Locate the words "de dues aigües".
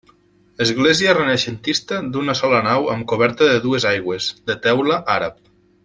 3.53-4.31